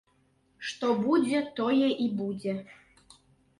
Што 0.69 0.89
будзе, 1.01 1.43
тое 1.61 1.91
і 2.07 2.11
будзе. 2.25 2.59